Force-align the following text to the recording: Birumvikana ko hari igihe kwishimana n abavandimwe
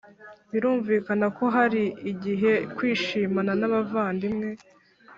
Birumvikana 0.51 1.25
ko 1.37 1.43
hari 1.55 1.83
igihe 2.11 2.51
kwishimana 2.75 3.51
n 3.59 3.63
abavandimwe 3.67 4.49